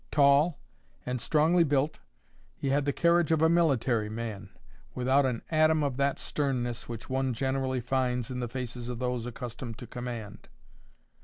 [0.09, 0.57] Tall,
[1.05, 1.99] and strongly built,
[2.55, 4.49] he had the carriage of a military man,
[4.95, 9.27] without an atom of that sternness which one generally finds in the faces of those
[9.27, 10.49] accustomed to command.